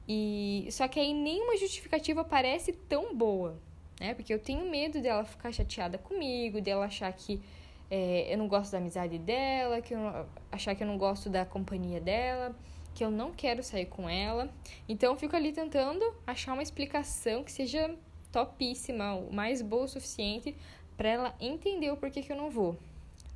E 0.08 0.66
só 0.70 0.88
que 0.88 0.98
aí 0.98 1.12
nenhuma 1.12 1.56
justificativa 1.58 2.24
parece 2.24 2.72
tão 2.72 3.14
boa, 3.14 3.58
né? 4.00 4.14
Porque 4.14 4.32
eu 4.32 4.38
tenho 4.38 4.68
medo 4.70 5.02
dela 5.02 5.22
ficar 5.24 5.52
chateada 5.52 5.98
comigo, 5.98 6.62
dela 6.62 6.86
achar 6.86 7.12
que 7.12 7.42
é, 7.90 8.32
eu 8.32 8.38
não 8.38 8.48
gosto 8.48 8.72
da 8.72 8.78
amizade 8.78 9.18
dela, 9.18 9.82
que 9.82 9.92
eu 9.92 9.98
não, 9.98 10.26
achar 10.50 10.74
que 10.74 10.82
eu 10.82 10.86
não 10.86 10.96
gosto 10.96 11.28
da 11.28 11.44
companhia 11.44 12.00
dela, 12.00 12.56
que 12.94 13.04
eu 13.04 13.10
não 13.10 13.32
quero 13.32 13.62
sair 13.62 13.84
com 13.84 14.08
ela. 14.08 14.50
Então 14.88 15.12
eu 15.12 15.16
fico 15.18 15.36
ali 15.36 15.52
tentando 15.52 16.02
achar 16.26 16.54
uma 16.54 16.62
explicação 16.62 17.44
que 17.44 17.52
seja 17.52 17.94
topíssima, 18.32 19.20
mais 19.30 19.60
boa 19.60 19.84
o 19.84 19.88
suficiente 19.88 20.56
para 20.96 21.08
ela 21.08 21.34
entender 21.38 21.90
o 21.90 21.96
porquê 21.96 22.22
que 22.22 22.32
eu 22.32 22.36
não 22.36 22.50
vou, 22.50 22.78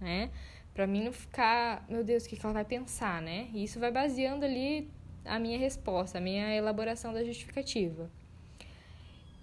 né? 0.01 0.31
Para 0.75 0.87
mim 0.87 1.05
não 1.05 1.13
ficar, 1.13 1.85
meu 1.87 2.03
Deus, 2.03 2.25
o 2.25 2.29
que, 2.29 2.37
que 2.37 2.45
ela 2.45 2.55
vai 2.55 2.65
pensar, 2.65 3.21
né? 3.21 3.49
E 3.53 3.63
isso 3.65 3.79
vai 3.79 3.91
baseando 3.91 4.45
ali 4.45 4.91
a 5.25 5.39
minha 5.39 5.59
resposta, 5.59 6.19
a 6.19 6.21
minha 6.21 6.55
elaboração 6.55 7.13
da 7.13 7.25
justificativa. 7.25 8.11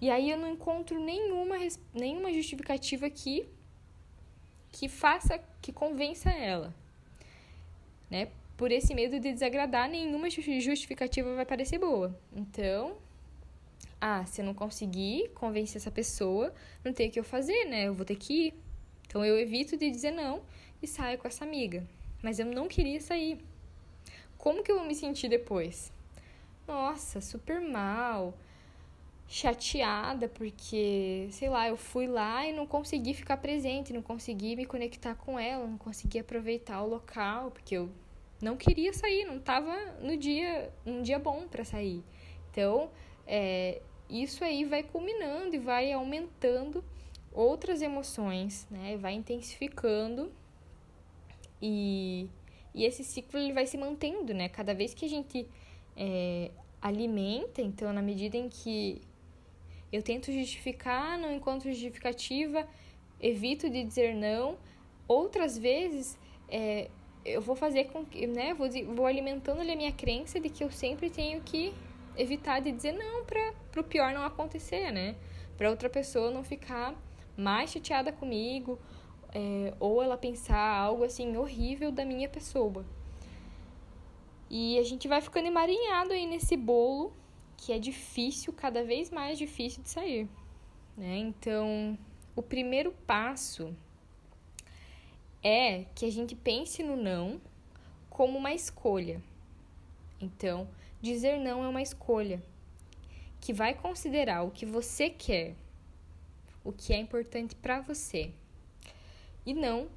E 0.00 0.10
aí 0.10 0.30
eu 0.30 0.38
não 0.38 0.48
encontro 0.48 0.98
nenhuma, 0.98 1.56
nenhuma 1.92 2.32
justificativa 2.32 3.08
que, 3.10 3.46
que 4.72 4.88
faça, 4.88 5.38
que 5.60 5.72
convença 5.72 6.30
ela. 6.30 6.74
Né? 8.10 8.28
Por 8.56 8.72
esse 8.72 8.94
medo 8.94 9.20
de 9.20 9.32
desagradar, 9.32 9.88
nenhuma 9.88 10.28
justificativa 10.30 11.34
vai 11.34 11.44
parecer 11.44 11.78
boa. 11.78 12.18
Então, 12.34 12.96
ah, 14.00 14.24
se 14.24 14.40
eu 14.40 14.44
não 14.46 14.54
conseguir 14.54 15.28
convencer 15.34 15.76
essa 15.76 15.90
pessoa, 15.90 16.54
não 16.82 16.92
tem 16.92 17.08
o 17.08 17.10
que 17.10 17.20
eu 17.20 17.24
fazer, 17.24 17.66
né? 17.66 17.88
Eu 17.88 17.94
vou 17.94 18.04
ter 18.04 18.16
que 18.16 18.46
ir. 18.46 18.54
Então 19.06 19.24
eu 19.24 19.38
evito 19.38 19.76
de 19.76 19.90
dizer 19.90 20.12
não 20.12 20.42
e 20.82 20.86
saio 20.86 21.18
com 21.18 21.28
essa 21.28 21.44
amiga. 21.44 21.86
Mas 22.22 22.38
eu 22.38 22.46
não 22.46 22.66
queria 22.66 23.00
sair. 23.00 23.38
Como 24.40 24.62
que 24.64 24.72
eu 24.72 24.78
vou 24.78 24.86
me 24.86 24.94
sentir 24.94 25.28
depois? 25.28 25.92
Nossa, 26.66 27.20
super 27.20 27.60
mal. 27.60 28.34
chateada 29.28 30.28
porque, 30.28 31.28
sei 31.30 31.48
lá, 31.48 31.68
eu 31.68 31.76
fui 31.76 32.06
lá 32.08 32.44
e 32.46 32.52
não 32.52 32.66
consegui 32.66 33.14
ficar 33.14 33.36
presente, 33.36 33.92
não 33.92 34.02
consegui 34.02 34.56
me 34.56 34.64
conectar 34.64 35.14
com 35.14 35.38
ela, 35.38 35.66
não 35.66 35.78
consegui 35.78 36.18
aproveitar 36.18 36.82
o 36.82 36.88
local, 36.88 37.50
porque 37.52 37.76
eu 37.76 37.88
não 38.42 38.56
queria 38.56 38.92
sair, 38.92 39.24
não 39.24 39.36
estava 39.36 39.72
no 40.00 40.16
dia, 40.16 40.72
um 40.84 41.00
dia 41.02 41.18
bom 41.18 41.46
para 41.46 41.64
sair. 41.64 42.02
Então, 42.50 42.90
é, 43.26 43.80
isso 44.08 44.42
aí 44.42 44.64
vai 44.64 44.82
culminando 44.82 45.54
e 45.54 45.58
vai 45.58 45.92
aumentando 45.92 46.82
outras 47.32 47.82
emoções, 47.82 48.66
né? 48.70 48.96
Vai 48.96 49.12
intensificando 49.12 50.32
e, 51.62 52.28
e 52.74 52.84
esse 52.84 53.02
ciclo 53.02 53.38
ele 53.38 53.52
vai 53.52 53.66
se 53.66 53.76
mantendo, 53.76 54.32
né? 54.32 54.48
Cada 54.48 54.74
vez 54.74 54.94
que 54.94 55.04
a 55.04 55.08
gente 55.08 55.46
é, 55.96 56.50
alimenta, 56.80 57.60
então, 57.60 57.92
na 57.92 58.02
medida 58.02 58.36
em 58.36 58.48
que 58.48 59.00
eu 59.92 60.02
tento 60.02 60.32
justificar, 60.32 61.18
não 61.18 61.32
encontro 61.32 61.70
justificativa, 61.70 62.66
evito 63.20 63.68
de 63.68 63.82
dizer 63.82 64.14
não. 64.14 64.56
Outras 65.08 65.58
vezes, 65.58 66.16
é, 66.48 66.88
eu 67.24 67.42
vou 67.42 67.56
fazer 67.56 67.84
com 67.84 68.04
que, 68.04 68.26
né, 68.26 68.54
vou, 68.54 68.68
vou 68.94 69.06
alimentando 69.06 69.60
ali 69.60 69.72
a 69.72 69.76
minha 69.76 69.92
crença 69.92 70.38
de 70.38 70.48
que 70.48 70.62
eu 70.62 70.70
sempre 70.70 71.10
tenho 71.10 71.40
que 71.42 71.74
evitar 72.16 72.60
de 72.60 72.70
dizer 72.70 72.92
não 72.92 73.24
para 73.24 73.80
o 73.80 73.84
pior 73.84 74.12
não 74.12 74.24
acontecer, 74.24 74.92
né? 74.92 75.16
Para 75.56 75.70
outra 75.70 75.90
pessoa 75.90 76.30
não 76.30 76.44
ficar 76.44 76.94
mais 77.36 77.70
chateada 77.70 78.12
comigo 78.12 78.78
é, 79.32 79.74
ou 79.78 80.02
ela 80.02 80.16
pensar 80.16 80.58
algo 80.58 81.04
assim 81.04 81.36
horrível 81.36 81.90
da 81.90 82.04
minha 82.04 82.28
pessoa. 82.28 82.84
E 84.48 84.78
a 84.78 84.82
gente 84.82 85.06
vai 85.06 85.20
ficando 85.20 85.46
emaranhado 85.46 86.12
aí 86.12 86.26
nesse 86.26 86.56
bolo 86.56 87.12
que 87.56 87.72
é 87.72 87.78
difícil, 87.78 88.52
cada 88.52 88.82
vez 88.82 89.10
mais 89.10 89.38
difícil 89.38 89.82
de 89.82 89.90
sair. 89.90 90.28
Né? 90.96 91.18
Então, 91.18 91.96
o 92.34 92.42
primeiro 92.42 92.90
passo 93.06 93.74
é 95.42 95.84
que 95.94 96.06
a 96.06 96.10
gente 96.10 96.34
pense 96.34 96.82
no 96.82 96.96
não 96.96 97.40
como 98.08 98.38
uma 98.38 98.52
escolha. 98.52 99.22
Então, 100.20 100.68
dizer 101.00 101.38
não 101.38 101.62
é 101.64 101.68
uma 101.68 101.82
escolha 101.82 102.42
que 103.40 103.52
vai 103.52 103.72
considerar 103.74 104.42
o 104.42 104.50
que 104.50 104.66
você 104.66 105.08
quer, 105.08 105.54
o 106.62 106.72
que 106.72 106.92
é 106.92 106.98
importante 106.98 107.54
para 107.54 107.80
você, 107.80 108.32
e 109.44 109.54
não 109.54 109.88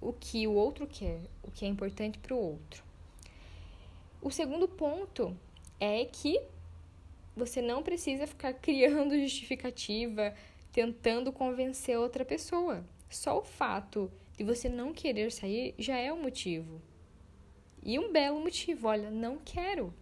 o 0.00 0.12
que 0.12 0.46
o 0.46 0.52
outro 0.52 0.86
quer, 0.86 1.20
o 1.42 1.50
que 1.50 1.64
é 1.64 1.68
importante 1.68 2.18
para 2.18 2.34
o 2.34 2.38
outro. 2.38 2.82
O 4.22 4.30
segundo 4.30 4.66
ponto 4.68 5.36
é 5.78 6.04
que 6.04 6.40
você 7.36 7.62
não 7.62 7.82
precisa 7.82 8.26
ficar 8.26 8.52
criando 8.54 9.16
justificativa, 9.20 10.34
tentando 10.72 11.32
convencer 11.32 11.98
outra 11.98 12.24
pessoa. 12.24 12.84
Só 13.08 13.38
o 13.38 13.42
fato 13.42 14.10
de 14.36 14.44
você 14.44 14.68
não 14.68 14.92
querer 14.92 15.32
sair 15.32 15.74
já 15.78 15.96
é 15.96 16.12
um 16.12 16.22
motivo. 16.22 16.80
E 17.82 17.98
um 17.98 18.12
belo 18.12 18.40
motivo, 18.40 18.88
olha, 18.88 19.10
não 19.10 19.38
quero. 19.38 19.92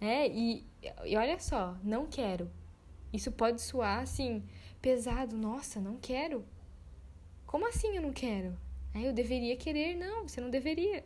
É, 0.00 0.28
e, 0.28 0.64
e 1.04 1.16
olha 1.16 1.38
só, 1.40 1.76
não 1.82 2.06
quero. 2.06 2.50
Isso 3.12 3.32
pode 3.32 3.60
soar 3.60 4.00
assim, 4.00 4.44
pesado, 4.80 5.36
nossa, 5.36 5.80
não 5.80 5.96
quero. 5.96 6.44
Como 7.48 7.66
assim 7.66 7.96
eu 7.96 8.02
não 8.02 8.12
quero? 8.12 8.54
Eu 8.94 9.10
deveria 9.10 9.56
querer, 9.56 9.96
não, 9.96 10.28
você 10.28 10.38
não 10.38 10.50
deveria. 10.50 11.02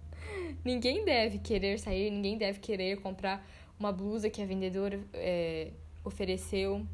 ninguém 0.62 1.06
deve 1.06 1.38
querer 1.38 1.78
sair, 1.78 2.10
ninguém 2.10 2.36
deve 2.36 2.60
querer 2.60 3.00
comprar 3.00 3.42
uma 3.78 3.90
blusa 3.90 4.28
que 4.28 4.42
a 4.42 4.44
vendedora 4.44 5.00
é, 5.14 5.70
ofereceu. 6.04 6.86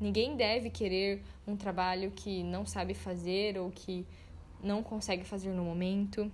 Ninguém 0.00 0.36
deve 0.36 0.70
querer 0.70 1.20
um 1.48 1.56
trabalho 1.56 2.12
que 2.12 2.44
não 2.44 2.64
sabe 2.64 2.94
fazer 2.94 3.58
ou 3.58 3.72
que 3.72 4.06
não 4.62 4.84
consegue 4.84 5.24
fazer 5.24 5.50
no 5.50 5.64
momento. 5.64 6.30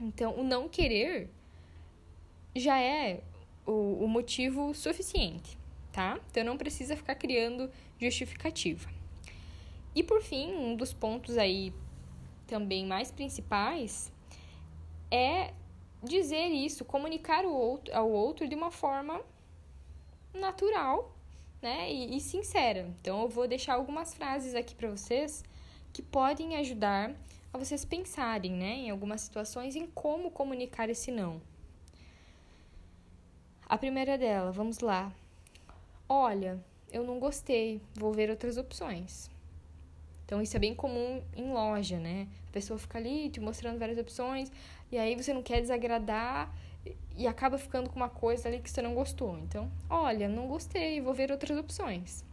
Então, 0.00 0.34
o 0.40 0.42
não 0.42 0.70
querer 0.70 1.28
já 2.56 2.80
é 2.80 3.20
o, 3.66 4.04
o 4.04 4.08
motivo 4.08 4.72
suficiente, 4.72 5.58
tá? 5.92 6.18
Então, 6.30 6.42
não 6.44 6.56
precisa 6.56 6.96
ficar 6.96 7.14
criando 7.14 7.70
justificativa. 8.00 8.99
E 9.94 10.02
por 10.02 10.22
fim, 10.22 10.54
um 10.54 10.76
dos 10.76 10.92
pontos 10.92 11.36
aí 11.36 11.72
também 12.46 12.86
mais 12.86 13.10
principais 13.10 14.12
é 15.10 15.52
dizer 16.02 16.48
isso, 16.48 16.84
comunicar 16.84 17.44
o 17.44 17.52
outro, 17.52 17.94
ao 17.94 18.10
outro 18.10 18.48
de 18.48 18.54
uma 18.54 18.70
forma 18.70 19.20
natural, 20.32 21.14
né, 21.60 21.92
e, 21.92 22.16
e 22.16 22.20
sincera. 22.20 22.88
Então 23.00 23.22
eu 23.22 23.28
vou 23.28 23.46
deixar 23.46 23.74
algumas 23.74 24.14
frases 24.14 24.54
aqui 24.54 24.74
para 24.74 24.88
vocês 24.88 25.44
que 25.92 26.02
podem 26.02 26.56
ajudar 26.56 27.12
a 27.52 27.58
vocês 27.58 27.84
pensarem, 27.84 28.52
né, 28.52 28.76
em 28.76 28.90
algumas 28.90 29.20
situações 29.20 29.76
em 29.76 29.86
como 29.86 30.30
comunicar 30.30 30.88
esse 30.88 31.10
não. 31.10 31.40
A 33.68 33.76
primeira 33.78 34.16
dela, 34.16 34.50
vamos 34.50 34.80
lá. 34.80 35.12
Olha, 36.08 36.58
eu 36.90 37.04
não 37.04 37.20
gostei, 37.20 37.80
vou 37.94 38.12
ver 38.12 38.30
outras 38.30 38.56
opções. 38.56 39.29
Então 40.30 40.40
isso 40.40 40.56
é 40.56 40.60
bem 40.60 40.76
comum 40.76 41.20
em 41.36 41.52
loja, 41.52 41.98
né? 41.98 42.28
A 42.48 42.52
pessoa 42.52 42.78
fica 42.78 42.98
ali 42.98 43.28
te 43.30 43.40
mostrando 43.40 43.80
várias 43.80 43.98
opções, 43.98 44.48
e 44.92 44.96
aí 44.96 45.16
você 45.16 45.34
não 45.34 45.42
quer 45.42 45.60
desagradar 45.60 46.54
e 47.16 47.26
acaba 47.26 47.58
ficando 47.58 47.90
com 47.90 47.96
uma 47.96 48.08
coisa 48.08 48.46
ali 48.46 48.60
que 48.60 48.70
você 48.70 48.80
não 48.80 48.94
gostou. 48.94 49.36
Então, 49.40 49.68
olha, 49.88 50.28
não 50.28 50.46
gostei, 50.46 51.00
vou 51.00 51.12
ver 51.12 51.32
outras 51.32 51.58
opções. 51.58 52.24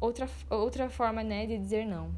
Outra, 0.00 0.30
outra 0.48 0.88
forma, 0.88 1.24
né, 1.24 1.46
de 1.46 1.58
dizer 1.58 1.84
não. 1.84 2.14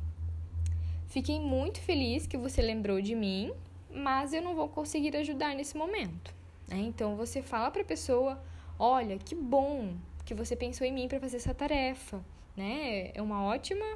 Fiquei 1.06 1.40
muito 1.40 1.80
feliz 1.80 2.26
que 2.26 2.36
você 2.36 2.60
lembrou 2.60 3.00
de 3.00 3.14
mim, 3.14 3.50
mas 3.90 4.34
eu 4.34 4.42
não 4.42 4.54
vou 4.54 4.68
conseguir 4.68 5.16
ajudar 5.16 5.54
nesse 5.54 5.74
momento. 5.74 6.34
Né? 6.68 6.76
Então, 6.80 7.16
você 7.16 7.40
fala 7.40 7.70
para 7.70 7.80
a 7.80 7.86
pessoa: 7.86 8.38
olha, 8.78 9.16
que 9.16 9.34
bom 9.34 9.94
que 10.26 10.34
você 10.34 10.54
pensou 10.54 10.86
em 10.86 10.92
mim 10.92 11.08
para 11.08 11.18
fazer 11.18 11.38
essa 11.38 11.54
tarefa. 11.54 12.22
Né? 12.54 13.10
É 13.14 13.22
uma 13.22 13.42
ótima, 13.44 13.86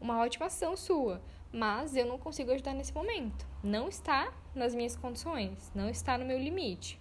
uma 0.00 0.18
ótima 0.18 0.46
ação 0.46 0.76
sua 0.76 1.20
mas 1.52 1.96
eu 1.96 2.06
não 2.06 2.18
consigo 2.18 2.52
ajudar 2.52 2.74
nesse 2.74 2.94
momento. 2.94 3.46
Não 3.62 3.88
está 3.88 4.32
nas 4.54 4.74
minhas 4.74 4.96
condições, 4.96 5.70
não 5.74 5.88
está 5.88 6.16
no 6.16 6.24
meu 6.24 6.38
limite, 6.38 6.98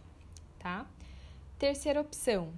tá? 0.57 0.87
Terceira 1.57 2.01
opção. 2.01 2.51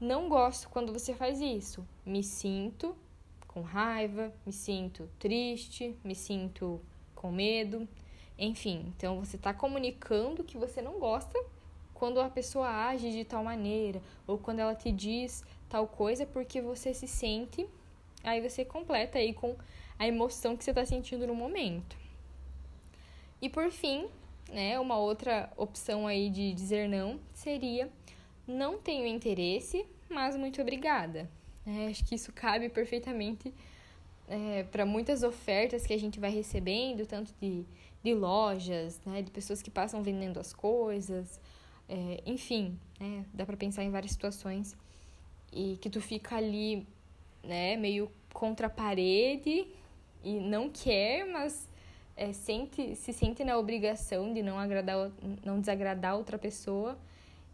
Não 0.00 0.28
gosto 0.28 0.68
quando 0.68 0.92
você 0.92 1.14
faz 1.14 1.40
isso. 1.40 1.86
Me 2.04 2.22
sinto 2.22 2.96
com 3.46 3.60
raiva, 3.60 4.32
me 4.46 4.52
sinto 4.52 5.08
triste, 5.18 5.96
me 6.02 6.14
sinto 6.14 6.80
com 7.14 7.30
medo, 7.30 7.86
enfim. 8.38 8.92
Então 8.96 9.20
você 9.20 9.36
está 9.36 9.52
comunicando 9.52 10.44
que 10.44 10.56
você 10.56 10.80
não 10.80 10.98
gosta 10.98 11.38
quando 11.92 12.20
a 12.20 12.30
pessoa 12.30 12.86
age 12.86 13.10
de 13.12 13.24
tal 13.24 13.44
maneira 13.44 14.00
ou 14.26 14.38
quando 14.38 14.60
ela 14.60 14.74
te 14.74 14.90
diz 14.90 15.44
tal 15.68 15.86
coisa 15.86 16.24
porque 16.24 16.62
você 16.62 16.94
se 16.94 17.06
sente. 17.06 17.68
Aí 18.22 18.40
você 18.40 18.64
completa 18.64 19.18
aí 19.18 19.32
com 19.32 19.56
a 19.98 20.06
emoção 20.06 20.56
que 20.56 20.64
você 20.64 20.70
está 20.70 20.84
sentindo 20.84 21.26
no 21.26 21.34
momento. 21.34 21.96
E 23.40 23.48
por 23.48 23.70
fim, 23.70 24.08
né, 24.50 24.78
uma 24.78 24.98
outra 24.98 25.50
opção 25.56 26.06
aí 26.06 26.28
de 26.30 26.52
dizer 26.52 26.88
não 26.88 27.18
seria 27.32 27.90
não 28.46 28.78
tenho 28.78 29.06
interesse, 29.06 29.86
mas 30.08 30.36
muito 30.36 30.60
obrigada. 30.60 31.30
É, 31.66 31.86
acho 31.86 32.04
que 32.04 32.14
isso 32.14 32.32
cabe 32.32 32.68
perfeitamente 32.68 33.54
é, 34.28 34.64
para 34.64 34.84
muitas 34.84 35.22
ofertas 35.22 35.86
que 35.86 35.92
a 35.92 35.98
gente 35.98 36.18
vai 36.18 36.30
recebendo, 36.30 37.06
tanto 37.06 37.32
de, 37.40 37.64
de 38.02 38.14
lojas, 38.14 39.00
né, 39.04 39.22
de 39.22 39.30
pessoas 39.30 39.62
que 39.62 39.70
passam 39.70 40.02
vendendo 40.02 40.38
as 40.40 40.52
coisas, 40.52 41.40
é, 41.88 42.22
enfim, 42.26 42.78
né, 42.98 43.24
dá 43.34 43.44
para 43.44 43.56
pensar 43.56 43.84
em 43.84 43.90
várias 43.90 44.12
situações 44.12 44.76
e 45.52 45.76
que 45.80 45.90
tu 45.90 46.00
fica 46.00 46.36
ali, 46.36 46.86
né, 47.42 47.76
meio 47.76 48.10
contra 48.32 48.66
a 48.66 48.70
parede 48.70 49.66
e 50.22 50.38
não 50.40 50.68
quer, 50.68 51.26
mas 51.26 51.68
é, 52.16 52.32
sente, 52.32 52.94
se 52.96 53.12
sente 53.12 53.42
na 53.44 53.56
obrigação 53.56 54.32
de 54.32 54.42
não 54.42 54.58
agradar, 54.58 55.10
não 55.44 55.58
desagradar 55.58 56.16
outra 56.16 56.38
pessoa. 56.38 56.98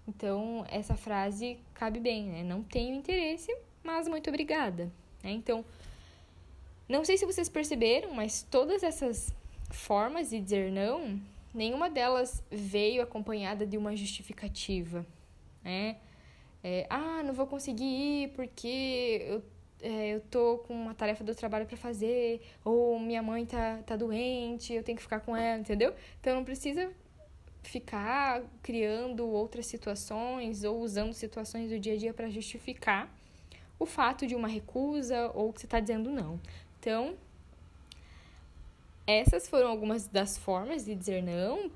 Então, 0.08 0.64
essa 0.70 0.96
frase 0.96 1.58
cabe 1.74 1.98
bem, 1.98 2.24
né? 2.24 2.42
Não 2.44 2.62
tenho 2.62 2.94
interesse, 2.94 3.54
mas 3.82 4.06
muito 4.06 4.28
obrigada. 4.28 4.90
Né? 5.22 5.32
Então, 5.32 5.64
não 6.88 7.04
sei 7.04 7.16
se 7.16 7.26
vocês 7.26 7.48
perceberam, 7.48 8.12
mas 8.12 8.46
todas 8.48 8.82
essas 8.82 9.34
formas 9.70 10.30
de 10.30 10.40
dizer 10.40 10.70
não, 10.70 11.20
nenhuma 11.52 11.90
delas 11.90 12.42
veio 12.50 13.02
acompanhada 13.02 13.66
de 13.66 13.76
uma 13.76 13.96
justificativa, 13.96 15.04
né? 15.62 15.96
É, 16.62 16.86
ah, 16.90 17.22
não 17.24 17.32
vou 17.32 17.46
conseguir 17.46 17.84
ir 17.84 18.28
porque 18.34 19.24
eu 19.28 19.42
é, 19.86 20.16
eu 20.16 20.20
tô 20.20 20.58
com 20.66 20.74
uma 20.74 20.94
tarefa 20.94 21.22
do 21.22 21.32
trabalho 21.32 21.64
para 21.64 21.76
fazer, 21.76 22.42
ou 22.64 22.98
minha 22.98 23.22
mãe 23.22 23.46
tá, 23.46 23.78
tá 23.86 23.94
doente, 23.94 24.72
eu 24.72 24.82
tenho 24.82 24.96
que 24.96 25.02
ficar 25.02 25.20
com 25.20 25.36
ela, 25.36 25.60
entendeu? 25.60 25.94
Então 26.20 26.34
não 26.34 26.44
precisa 26.44 26.90
ficar 27.62 28.42
criando 28.64 29.24
outras 29.28 29.66
situações 29.66 30.64
ou 30.64 30.80
usando 30.80 31.12
situações 31.12 31.70
do 31.70 31.78
dia 31.78 31.94
a 31.94 31.96
dia 31.96 32.12
para 32.12 32.28
justificar 32.28 33.08
o 33.78 33.86
fato 33.86 34.26
de 34.26 34.34
uma 34.34 34.48
recusa 34.48 35.30
ou 35.32 35.52
que 35.52 35.60
você 35.60 35.66
está 35.66 35.78
dizendo 35.78 36.10
não. 36.10 36.40
Então, 36.80 37.14
essas 39.06 39.48
foram 39.48 39.68
algumas 39.68 40.08
das 40.08 40.36
formas 40.36 40.84
de 40.84 40.96
dizer 40.96 41.22
não. 41.22 41.70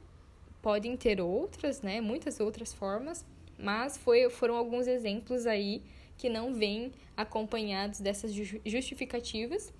Podem 0.60 0.96
ter 0.96 1.20
outras, 1.20 1.80
né? 1.80 2.00
Muitas 2.00 2.40
outras 2.40 2.74
formas, 2.74 3.24
mas 3.56 3.96
foi, 3.96 4.28
foram 4.30 4.56
alguns 4.56 4.88
exemplos 4.88 5.46
aí 5.46 5.80
que 6.20 6.28
não 6.28 6.52
vêm 6.52 6.92
acompanhados 7.16 7.98
dessas 7.98 8.34
justificativas 8.66 9.72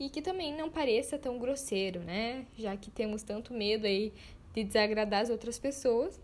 e 0.00 0.08
que 0.08 0.22
também 0.22 0.56
não 0.56 0.70
pareça 0.70 1.18
tão 1.18 1.38
grosseiro, 1.38 2.00
né? 2.00 2.46
Já 2.56 2.74
que 2.78 2.90
temos 2.90 3.22
tanto 3.22 3.52
medo 3.52 3.86
aí 3.86 4.10
de 4.54 4.64
desagradar 4.64 5.20
as 5.20 5.28
outras 5.28 5.58
pessoas. 5.58 6.18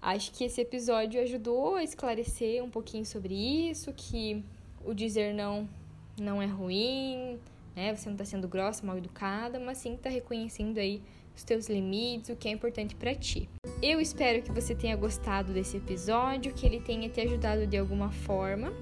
Acho 0.00 0.30
que 0.30 0.44
esse 0.44 0.60
episódio 0.60 1.20
ajudou 1.20 1.74
a 1.74 1.82
esclarecer 1.82 2.62
um 2.62 2.70
pouquinho 2.70 3.04
sobre 3.04 3.34
isso, 3.34 3.92
que 3.92 4.44
o 4.84 4.94
dizer 4.94 5.34
não 5.34 5.68
não 6.16 6.40
é 6.40 6.46
ruim, 6.46 7.40
né? 7.74 7.94
Você 7.94 8.08
não 8.08 8.14
está 8.14 8.24
sendo 8.24 8.46
grossa, 8.46 8.86
mal 8.86 8.96
educada, 8.96 9.58
mas 9.58 9.78
sim 9.78 9.94
está 9.94 10.08
reconhecendo 10.08 10.78
aí 10.78 11.02
os 11.36 11.44
teus 11.44 11.68
limites, 11.68 12.30
o 12.30 12.36
que 12.36 12.48
é 12.48 12.50
importante 12.50 12.94
para 12.96 13.14
ti. 13.14 13.48
Eu 13.82 14.00
espero 14.00 14.42
que 14.42 14.50
você 14.50 14.74
tenha 14.74 14.96
gostado 14.96 15.52
desse 15.52 15.76
episódio, 15.76 16.54
que 16.54 16.64
ele 16.64 16.80
tenha 16.80 17.08
te 17.08 17.20
ajudado 17.20 17.66
de 17.66 17.76
alguma 17.76 18.10
forma. 18.10 18.72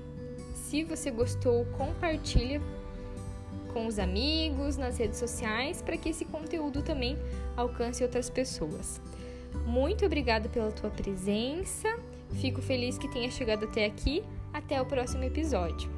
Se 0.55 0.85
você 0.85 1.11
gostou, 1.11 1.65
compartilha 1.77 2.63
com 3.73 3.87
os 3.89 3.99
amigos 3.99 4.77
nas 4.77 4.97
redes 4.99 5.19
sociais 5.19 5.83
para 5.83 5.97
que 5.97 6.09
esse 6.09 6.25
conteúdo 6.25 6.81
também 6.81 7.19
alcance 7.57 8.03
outras 8.05 8.31
pessoas. 8.31 9.01
Muito 9.67 10.07
obrigada 10.07 10.49
pela 10.49 10.71
tua 10.71 10.91
presença. 10.91 11.89
Fico 12.41 12.63
feliz 12.63 12.97
que 12.97 13.09
tenha 13.09 13.31
chegado 13.31 13.65
até 13.65 13.85
aqui. 13.85 14.23
Até 14.53 14.81
o 14.81 14.87
próximo 14.87 15.25
episódio. 15.25 15.94